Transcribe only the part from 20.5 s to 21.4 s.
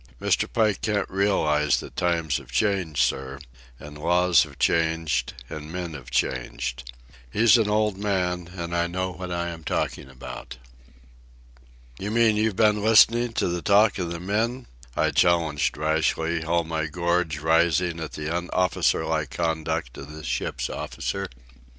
officer.